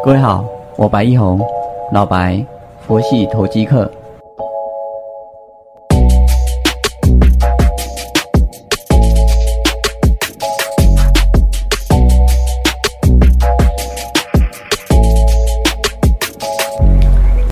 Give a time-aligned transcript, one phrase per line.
[0.00, 0.44] 各位好，
[0.76, 1.40] 我白一红，
[1.92, 2.44] 老白，
[2.86, 3.90] 佛系投机客。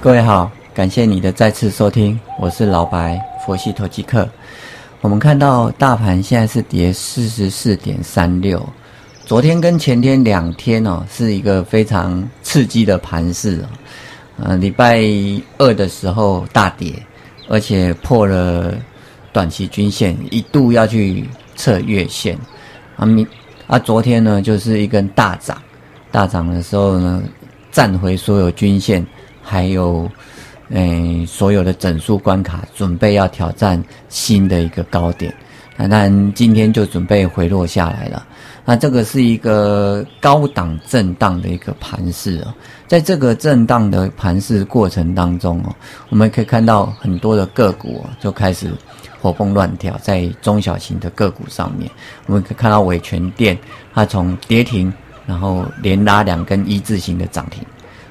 [0.01, 4.29] 各位好，感谢你的再次收听，我是老白，佛系投机客。
[5.01, 8.63] 我们看到大盘现在是跌四十四点三六，
[9.31, 13.69] 昨天跟前天两天哦，是一个非常刺激的盘势哦。
[14.39, 15.05] 呃，礼拜
[15.57, 16.93] 二的时候大跌，
[17.47, 18.75] 而且破了
[19.33, 21.25] 短期均线，一度要去
[21.55, 22.37] 测月线。
[22.97, 23.25] 啊，明
[23.69, 25.63] 啊，昨天呢就是一根大涨，
[26.11, 27.23] 大涨的时候呢，
[27.71, 29.07] 站回所有均线。
[29.41, 30.11] 还有，
[30.71, 35.33] 嗯，所有的整数关卡准备要挑战新的一个高点，
[35.77, 38.27] 那但今天就准备回落下来了。
[38.65, 42.55] 那这个是一个高档震荡的一个盘势哦，
[42.87, 45.75] 在这个震荡的盘势过程当中哦，
[46.09, 48.71] 我们可以看到很多的个股哦就开始
[49.21, 51.91] 活蹦乱跳，在中小型的个股上面，
[52.27, 53.59] 我们可以看到伟全电，
[53.93, 54.93] 它从跌停，
[55.27, 57.63] 然后连拉两根一字形的涨停，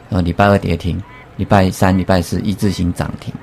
[0.09, 1.02] 然后礼拜二跌停。
[1.38, 3.33] 礼拜三、礼拜四一字型涨停，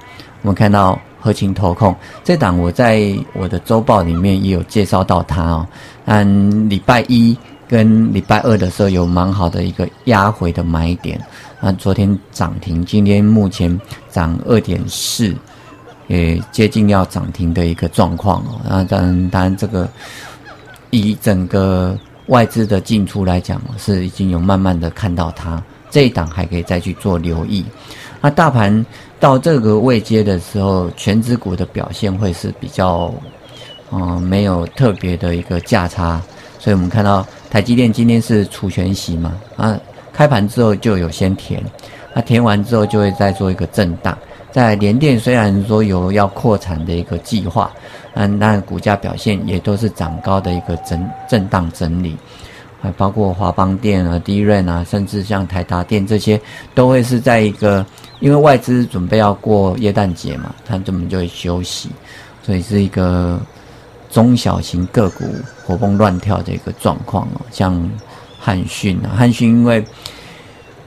[0.42, 5.66] 我们看到合情投控这档，我在我的周报里面也有介绍到它哦。
[6.04, 11.20] 嗯，礼拜一跟礼拜二的时候有蛮好的一个压回的买点，
[11.60, 13.76] 那昨天涨停，今天目前
[14.08, 15.34] 涨二点四，
[16.06, 18.60] 也接近要涨停的一个状况哦。
[18.64, 19.88] 那当然，当然这个
[20.90, 25.60] 以整个外资的进出来讲，是已经有慢慢的看到它。
[25.88, 27.64] 这一档还可以再去做留意，
[28.26, 28.84] 那大盘
[29.20, 33.14] 到这个位阶的时候，全指股的表现会是比较，
[33.92, 36.20] 嗯，没有特别的一个价差，
[36.58, 39.78] 所以我们看到台积电今天是除权息嘛，啊，
[40.12, 41.62] 开盘之后就有先填，
[42.14, 44.18] 那填完之后就会再做一个震荡，
[44.50, 47.70] 在联电虽然说有要扩产的一个计划，
[48.14, 52.16] 嗯，但股价表现也都是涨高的一个震震荡整理。
[52.96, 56.40] 包括华邦电啊、低润啊，甚至像台达电这些，
[56.74, 57.84] 都会是在一个，
[58.20, 61.90] 因为外资准备要过耶诞节嘛，它根本就会休息，
[62.42, 63.40] 所以是一个
[64.10, 65.24] 中小型个股
[65.64, 67.40] 活蹦乱跳的一个状况哦。
[67.50, 67.90] 像
[68.38, 69.84] 汉讯啊，汉讯因为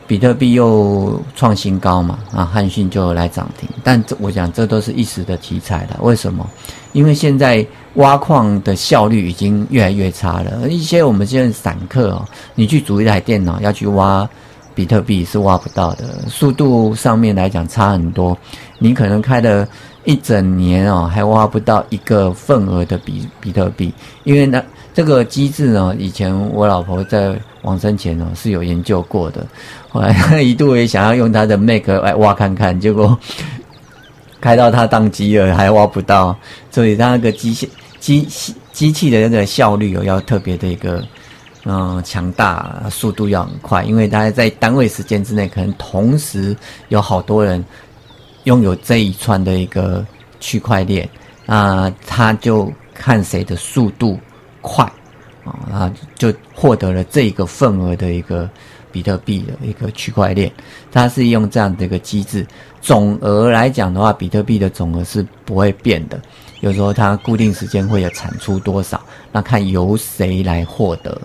[0.09, 5.99] 比特币又创新高嘛，啊，汉讯就来涨停，但这我讲这都是一时的题材了。
[6.01, 6.49] 为什么？
[6.93, 7.63] 因为现在。
[7.95, 14.29] 挖矿的效率已经越来越差了，一些我们现在散客哦，你去组一台电脑要去挖
[14.75, 18.37] 比特币是挖不到的，速度上面来讲差很多。
[18.77, 19.67] 你可能开了
[20.05, 23.91] 一整年哦，还挖不到一个份额的比比特币，
[24.23, 24.63] 因为呢，
[24.99, 29.47] 这个机制呢，以前我老婆在往生前哦是有研究过的，
[29.87, 33.17] 后来一度也想要用他的 Mac 来挖看看，结果
[34.41, 36.37] 开到他宕机了，还挖不到，
[36.69, 37.65] 所以他那个机械。
[38.01, 38.27] 机
[38.73, 41.01] 机器的那个效率有要特别的一个
[41.63, 46.53] 嗯强大，速度要很快，因为它在单位时间之内，可能同时
[46.89, 47.63] 有好多人
[48.43, 50.05] 拥有这一串的一个
[50.41, 51.07] 区块链，
[51.45, 54.19] 那他就看谁的速度
[54.61, 54.83] 快
[55.43, 58.49] 啊，啊就获得了这个份额的一个
[58.91, 60.51] 比特币的一个区块链，
[60.91, 62.45] 它是用这样的一个机制，
[62.81, 66.19] 总额来讲的话，比特币的总额是不会变的。
[66.61, 71.21] 有时候它固定时间会有产出多少，那看由谁来获得，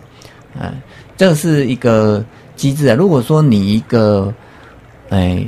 [0.61, 0.73] 嗯，
[1.17, 2.25] 这是一个
[2.55, 2.94] 机制啊。
[2.94, 4.33] 如果说你一个，
[5.11, 5.44] 哎，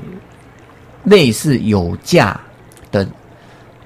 [1.04, 2.40] 类似有价
[2.90, 3.06] 的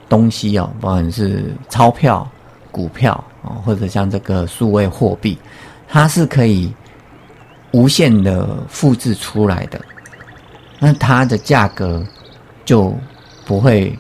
[0.09, 2.27] 东西哦，不管是钞票、
[2.71, 5.39] 股票哦，或者像这个数位货币，
[5.89, 6.73] 它是可以
[7.73, 9.81] 无限的复制出来的，
[10.79, 12.05] 那它的价格
[12.65, 12.95] 就
[13.45, 13.97] 不会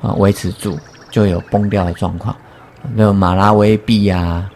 [0.00, 0.78] 啊维持住。
[1.08, 2.36] 就有崩掉的状况，
[2.94, 4.50] 那马拉维币啊、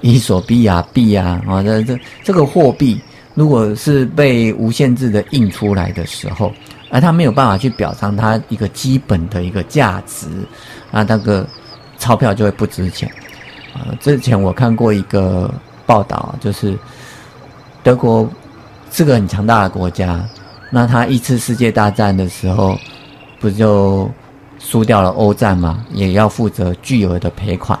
[0.00, 2.98] 伊索比亚币啊，啊，这这这个货币，
[3.34, 6.50] 如果是被无限制的印出来的时候，
[6.90, 10.26] 而它没有办法去表彰它一个基本的一个价值，
[10.90, 11.46] 啊，那个
[11.98, 13.12] 钞票就会不值钱。
[13.76, 15.52] 啊，之前我看过一个
[15.84, 16.76] 报道，就是
[17.82, 18.28] 德国
[18.90, 20.24] 是个很强大的国家，
[20.70, 22.78] 那他一次世界大战的时候，
[23.38, 24.10] 不就？
[24.58, 27.78] 输掉了欧战嘛，也要负责巨额的赔款，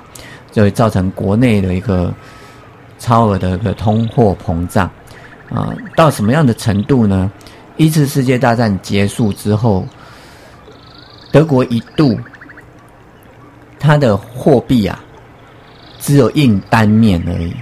[0.52, 2.12] 就会造成国内的一个
[2.98, 4.88] 超额的一个通货膨胀
[5.48, 5.74] 啊。
[5.96, 7.32] 到什么样的程度呢？
[7.78, 9.84] 一次世界大战结束之后，
[11.32, 12.16] 德国一度
[13.80, 15.02] 它的货币啊
[16.06, 17.52] 只有印单面而已。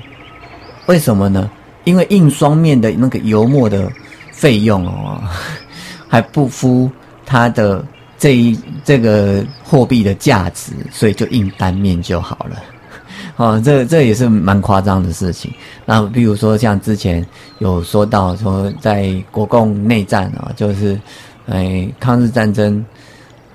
[0.85, 1.51] 为什么呢？
[1.85, 3.91] 因为印双面的那个油墨的
[4.33, 5.23] 费用哦，
[6.07, 6.91] 还不敷
[7.25, 7.83] 它的
[8.19, 12.63] 这一这个货币的价值，所以就印单面就好了。
[13.37, 15.51] 哦，这这也是蛮夸张的事情。
[15.87, 17.27] 那比如说像之前
[17.61, 21.01] 有说到说，在国共内战啊，就是
[21.47, 22.85] 哎抗日战争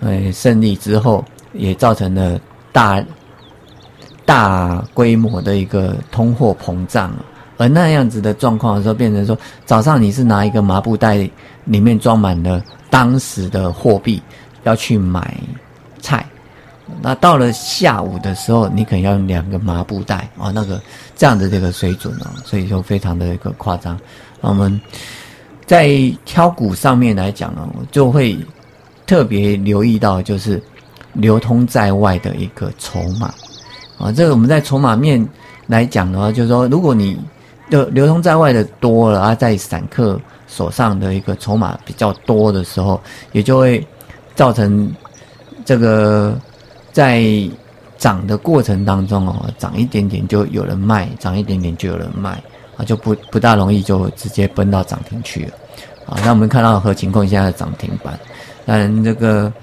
[0.02, 2.40] 哎胜利之后，也造成了
[2.72, 3.04] 大
[4.30, 7.12] 大规模的一个通货膨胀。
[7.58, 9.36] 而那样子的状况的时候，变成说
[9.66, 11.28] 早上你是拿一个麻布袋，
[11.66, 14.22] 里面装满了当时的货币，
[14.66, 15.36] 要去买
[16.00, 16.24] 菜。
[17.02, 20.80] 那到了下午的时候，你可能要用两个麻布袋啊，那个
[21.16, 24.00] 这样的这个水准哦，所以就非常的一个夸张。
[24.42, 24.80] 我们
[25.66, 25.90] 在
[26.24, 28.38] 挑股上面来讲呢，就会
[29.08, 30.62] 特别留意到，就是
[31.14, 33.34] 流通在外的一个筹码
[34.00, 34.12] 啊。
[34.12, 35.28] 这个我们在筹码面
[35.68, 37.20] 来讲的话，就是说，如果你
[37.70, 43.00] 的流通在外的多了啊，在散客手上的一个筹码比较多的时候，
[43.34, 43.86] 也就会
[44.36, 44.92] 造成
[45.64, 46.36] 这个。
[46.92, 47.24] 在
[48.00, 52.32] 涨的过程当中哦，涨一点点就有人卖，涨一点点就有人卖
[52.76, 55.52] 啊，就不不大容易就直接奔到涨停去了
[56.08, 56.18] 啊。
[56.24, 58.20] 那我们看到何情况现在涨停板，
[58.66, 59.54] 但这个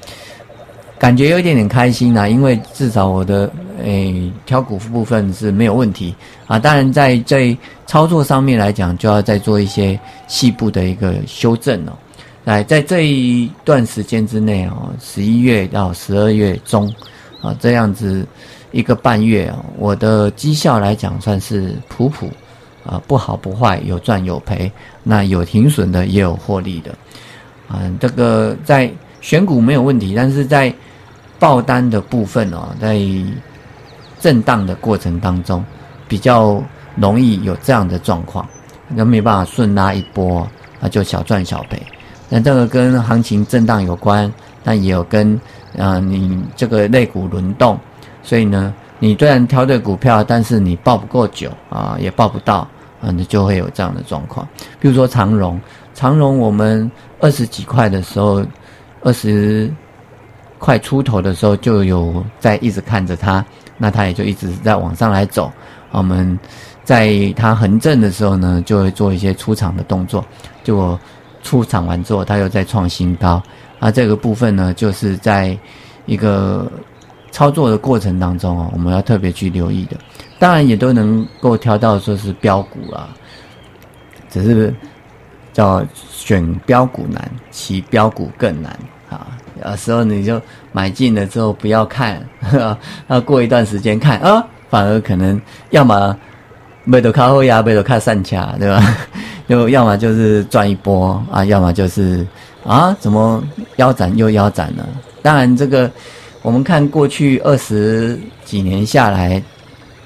[0.99, 3.51] 感觉有一点点开心呐，因为至少我的
[3.83, 6.15] 诶挑股部分是没有问题
[6.47, 6.59] 啊。
[6.59, 7.57] 当然在在
[7.87, 11.93] 操作上面来讲，就要再做一些细部的一个修正哦。
[12.45, 16.93] 来，在这一段时间之内哦，十一月到十二月中。
[17.43, 18.27] 啊，这样子
[18.73, 22.29] 一个半月啊，我的绩效来讲算是普普，
[22.85, 24.73] 啊，不好不坏，有赚有赔，
[25.05, 26.93] 那有停损的，也有获利的，
[27.69, 28.91] 啊，这个在
[29.21, 30.73] 选股没有问题，但是在
[31.39, 32.99] 爆单的部分哦，在
[34.21, 35.65] 震荡的过程当中，
[36.09, 36.63] 比较
[36.95, 38.47] 容易有这样的状况，
[38.89, 40.49] 那没办法顺拉一波，
[40.81, 41.81] 那，就小赚小赔，
[42.29, 44.33] 那这个跟行情震荡有关，
[44.65, 45.41] 那也有跟。
[45.79, 47.79] 啊，你这个类股轮动，
[48.23, 52.67] 所以呢，你虽然挑对股票，但是你抱不够久啊，也抱不到
[53.03, 54.49] 啊，你就会有这样的状况。
[54.81, 55.61] 比如说长荣，
[55.93, 56.91] 长荣我们
[57.21, 58.43] 二十几块的时候，
[59.03, 59.71] 二十
[60.59, 63.45] 快出头的时候就有在一直看着它，
[63.79, 65.53] 那它也就一直在往上来走。
[65.91, 66.39] 我们
[66.85, 70.25] 在它横正的时候呢，就会做一些出场的动作，
[70.65, 70.99] 结果
[71.43, 73.43] 出场完之后，它又在创新高。
[73.79, 75.57] 啊，这个部分呢，就是在
[76.07, 76.71] 一个
[77.31, 79.97] 操作的过程当中哦，我们要特别去留意的。
[80.39, 83.11] 当然也都能够挑到说是标股啊，
[84.31, 84.75] 只是
[85.53, 88.79] 叫选标股难，其标股更难
[89.67, 89.77] 啊。
[89.77, 90.41] 时候你就
[90.73, 92.23] 买进了之后不要看，
[93.09, 95.41] 啊，过一段时间看啊，反而可能
[95.71, 96.17] 要么
[96.85, 98.97] 没得靠后压，没得靠上卡，对吧？
[99.49, 102.27] 又要么就是赚一波啊，要么就是。
[102.67, 103.41] 啊，怎么
[103.77, 104.85] 腰斩又腰斩了？
[105.23, 105.89] 当然，这个
[106.43, 109.41] 我们看过去二十几年下来，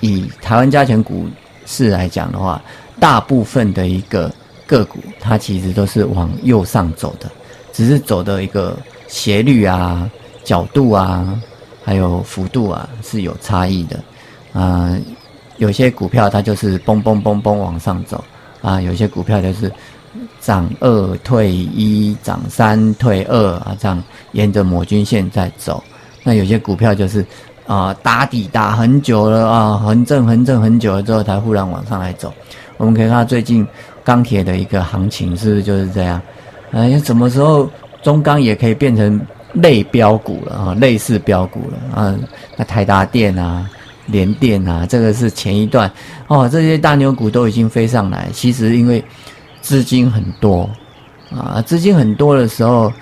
[0.01, 1.27] 以台湾加权股
[1.65, 2.61] 市来讲的话，
[2.99, 4.31] 大部分的一个
[4.67, 7.31] 个股，它其实都是往右上走的，
[7.73, 8.77] 只是走的一个
[9.11, 10.11] 斜率啊、
[10.43, 11.39] 角度啊，
[11.85, 14.01] 还有幅度啊是有差异的。
[14.55, 14.97] 啊，
[15.59, 18.25] 有些股票它就是嘣嘣嘣嘣往上走，
[18.63, 19.71] 啊，有些股票就是。
[20.41, 24.03] 涨二退一，涨三退二啊，这样
[24.33, 25.81] 沿着抹均线在走。
[26.25, 27.25] 那有些股票就是
[27.67, 32.33] 啊打底打很久了啊，横正横正很久了之后才忽然往上来走。
[32.79, 33.65] 我们可以看到最近
[34.03, 36.21] 钢铁的一个行情是不是就是这样？
[36.73, 37.71] 哎，什么时候
[38.03, 39.21] 中钢也可以变成
[39.55, 40.75] 类标股了啊？
[40.75, 42.15] 类似标股了啊？
[42.57, 43.69] 那台达电啊、
[44.07, 45.91] 联电啊，这个是前一段
[46.29, 48.29] 哦，这些大牛股都已经飞上来。
[48.33, 49.05] 其实因为
[49.61, 50.69] 资金很多，
[51.31, 52.93] 啊，资金很多的时候，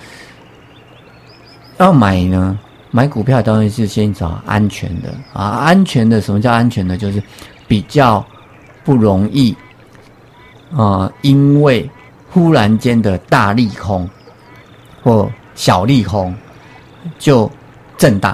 [1.78, 2.58] 要买呢，
[2.90, 6.96] 买股票当然是先找安全的啊，安全的，什么叫安全的？
[6.96, 7.22] 就是
[7.66, 8.24] 比较
[8.84, 9.54] 不容易
[10.74, 11.88] 啊，因为
[12.30, 14.08] 忽然间的大利空
[15.02, 16.34] 或小利空
[17.18, 17.50] 就
[17.96, 18.32] 震荡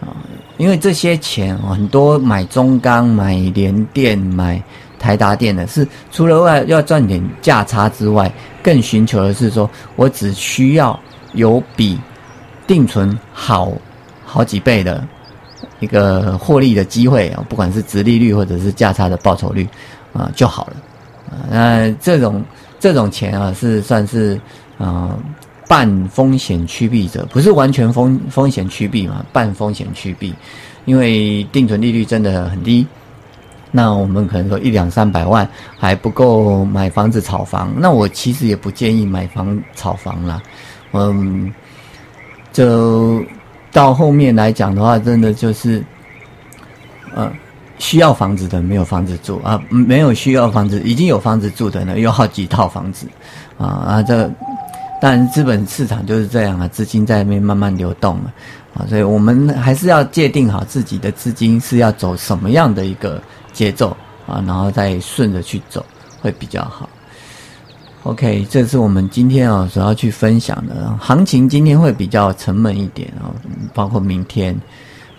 [0.00, 0.12] 啊，
[0.58, 4.62] 因为这些钱很多买中钢、买联电、买。
[5.00, 8.30] 台达电的是除了外要赚点价差之外，
[8.62, 11.00] 更寻求的是说，我只需要
[11.32, 11.98] 有比
[12.66, 13.72] 定存好
[14.26, 15.02] 好几倍的
[15.78, 19.66] 一个获利的机会啊，不管是殖利率或者是价差的报酬率
[20.12, 20.76] 啊就好了
[21.30, 21.48] 啊。
[21.50, 22.44] 那这种
[22.78, 24.38] 这种钱啊，是算是
[24.76, 25.16] 啊
[25.70, 30.34] 半风险趋避者，不是完全风风险趋避嘛，半风险趋避，
[30.84, 32.84] 因为定存利率真的很低。
[33.70, 35.48] 那我们可能说一两三百万
[35.78, 40.42] 还不够买房子炒房，那我其实也不建议买房炒房啦。
[40.90, 41.54] 嗯，
[42.52, 43.24] 就
[43.70, 45.84] 到后面来讲的话，真的就是，
[47.14, 47.30] 呃，
[47.78, 53.06] 需要房子的没有房子住啊，没有需要房子已经有房子住的呢，有好几套房子
[53.56, 54.28] 啊啊，这
[55.00, 58.32] 但资本市场就是这样啊，资金在那边慢慢流动嘛
[58.74, 63.20] 啊，所以我们还是要界定好自己的资金是要走什么样的一个。
[63.52, 63.94] 节奏
[64.28, 65.84] 啊，然后再顺着去走
[66.22, 66.88] 会比较好。
[68.04, 71.48] OK，这是我们今天啊主要去分享的行情。
[71.48, 73.34] 今天会比较沉闷一点啊，
[73.74, 74.56] 包括明天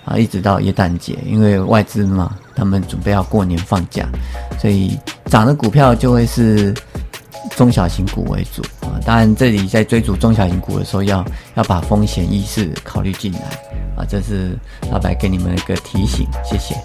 [0.06, 4.08] 啊，一直到元旦节，因为外资嘛，他们准备要过年放假，
[4.58, 6.74] 所以涨的股票就会是
[7.56, 9.00] 中小型股为主啊。
[9.06, 13.40] 当然，这里在追逐中小型股的时候，要要把风险意识考虑进来
[13.96, 14.06] 啊。
[14.08, 14.58] 这是
[14.92, 16.76] 老白给你们一个提醒，谢谢。